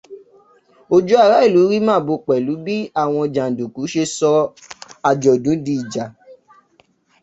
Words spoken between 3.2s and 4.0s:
jàǹdùkú